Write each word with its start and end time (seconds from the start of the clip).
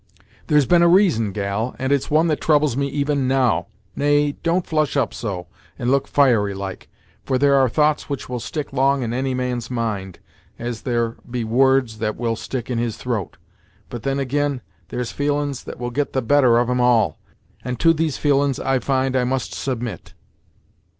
"There's 0.47 0.65
been 0.65 0.81
a 0.81 0.87
reason, 0.87 1.31
gal, 1.31 1.75
and 1.77 1.91
it's 1.93 2.09
one 2.09 2.25
that 2.25 2.41
troubles 2.41 2.75
me 2.75 2.87
even 2.87 3.27
now 3.27 3.67
nay, 3.95 4.31
don't 4.31 4.65
flush 4.65 4.97
up 4.97 5.13
so, 5.13 5.45
and 5.77 5.91
look 5.91 6.07
fiery 6.07 6.55
like, 6.55 6.89
for 7.23 7.37
there 7.37 7.53
are 7.53 7.69
thoughts 7.69 8.09
which 8.09 8.27
will 8.27 8.39
stick 8.39 8.73
long 8.73 9.03
in 9.03 9.13
any 9.13 9.35
man's 9.35 9.69
mind, 9.69 10.17
as 10.57 10.81
there 10.81 11.17
be 11.29 11.43
words 11.43 11.99
that 11.99 12.15
will 12.17 12.35
stick 12.35 12.71
in 12.71 12.79
his 12.79 12.97
throat 12.97 13.37
but, 13.89 14.01
then 14.01 14.19
ag'in, 14.19 14.61
there's 14.89 15.11
feelin's 15.11 15.63
that 15.65 15.77
will 15.77 15.91
get 15.91 16.13
the 16.13 16.21
better 16.23 16.57
of 16.57 16.67
'em 16.67 16.81
all, 16.81 17.19
and 17.63 17.79
to 17.79 17.93
these 17.93 18.17
feelin's 18.17 18.59
I 18.59 18.79
find 18.79 19.15
I 19.15 19.23
must 19.23 19.53
submit. 19.53 20.15